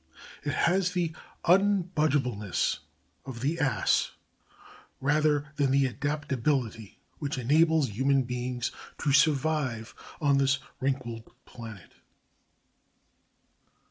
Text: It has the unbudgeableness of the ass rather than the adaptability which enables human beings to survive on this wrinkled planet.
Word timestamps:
It 0.43 0.53
has 0.53 0.93
the 0.93 1.15
unbudgeableness 1.45 2.79
of 3.23 3.41
the 3.41 3.59
ass 3.59 4.13
rather 4.99 5.49
than 5.57 5.69
the 5.69 5.85
adaptability 5.85 6.97
which 7.19 7.37
enables 7.37 7.89
human 7.89 8.23
beings 8.23 8.71
to 8.97 9.11
survive 9.11 9.93
on 10.19 10.39
this 10.39 10.57
wrinkled 10.79 11.31
planet. 11.45 11.91